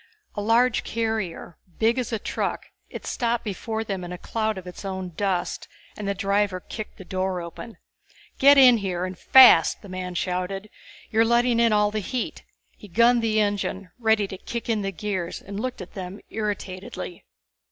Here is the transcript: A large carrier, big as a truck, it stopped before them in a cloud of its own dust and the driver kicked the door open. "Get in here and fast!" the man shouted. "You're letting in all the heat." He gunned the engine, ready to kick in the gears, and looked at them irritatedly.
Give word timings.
A 0.33 0.41
large 0.41 0.83
carrier, 0.83 1.59
big 1.77 1.99
as 1.99 2.11
a 2.11 2.17
truck, 2.17 2.65
it 2.89 3.05
stopped 3.05 3.43
before 3.43 3.83
them 3.83 4.03
in 4.03 4.11
a 4.11 4.17
cloud 4.17 4.57
of 4.57 4.65
its 4.65 4.83
own 4.83 5.09
dust 5.09 5.67
and 5.95 6.07
the 6.07 6.15
driver 6.15 6.59
kicked 6.59 6.97
the 6.97 7.05
door 7.05 7.39
open. 7.39 7.77
"Get 8.39 8.57
in 8.57 8.77
here 8.77 9.05
and 9.05 9.15
fast!" 9.15 9.83
the 9.83 9.89
man 9.89 10.15
shouted. 10.15 10.71
"You're 11.11 11.23
letting 11.23 11.59
in 11.59 11.71
all 11.71 11.91
the 11.91 11.99
heat." 11.99 12.41
He 12.75 12.87
gunned 12.87 13.21
the 13.21 13.39
engine, 13.39 13.91
ready 13.99 14.27
to 14.29 14.39
kick 14.39 14.69
in 14.69 14.81
the 14.81 14.91
gears, 14.91 15.39
and 15.39 15.59
looked 15.59 15.81
at 15.81 15.93
them 15.93 16.19
irritatedly. 16.31 17.23